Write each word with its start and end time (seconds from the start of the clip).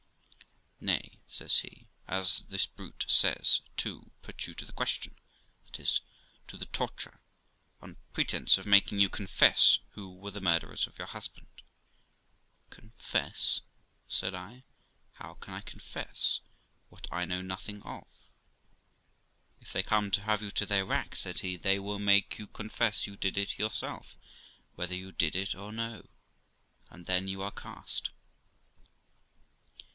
'Nay', 0.83 1.19
says 1.27 1.59
he, 1.59 1.85
'as 2.07 2.39
this 2.49 2.65
brute 2.65 3.05
says, 3.07 3.61
too, 3.77 4.09
put 4.23 4.47
you 4.47 4.55
to 4.55 4.65
the 4.65 4.73
question 4.73 5.15
that 5.65 5.79
is, 5.79 6.01
to 6.47 6.57
the 6.57 6.65
torture, 6.65 7.21
on 7.83 7.97
pretence 8.11 8.57
of 8.57 8.65
making 8.65 8.97
you 8.99 9.07
confess 9.07 9.77
who 9.91 10.11
were 10.11 10.31
the 10.31 10.41
mur 10.41 10.59
derers 10.59 10.87
of 10.87 10.97
your 10.97 11.05
husband.' 11.05 11.61
'Confess!' 12.71 13.61
said 14.07 14.33
I. 14.33 14.63
'How 15.13 15.35
can 15.35 15.53
I 15.53 15.61
confess 15.61 16.39
what 16.89 17.05
I 17.11 17.25
know 17.25 17.43
nothing 17.43 17.83
of?' 17.83 18.07
'If 19.59 19.71
they 19.71 19.83
come 19.83 20.09
to 20.09 20.23
have 20.23 20.41
you 20.41 20.49
to 20.49 20.65
the 20.65 20.83
rack'; 20.83 21.15
said 21.15 21.39
he, 21.41 21.57
'they 21.57 21.77
will 21.77 21.99
make 21.99 22.39
you 22.39 22.47
confess 22.47 23.05
you 23.05 23.15
did 23.15 23.37
it 23.37 23.59
yourself, 23.59 24.17
whether 24.73 24.95
you 24.95 25.11
did 25.11 25.35
it 25.35 25.53
or 25.53 25.71
no, 25.71 26.07
and 26.89 27.05
then 27.05 27.27
you 27.27 27.43
are 27.43 27.51
cast.' 27.51 28.09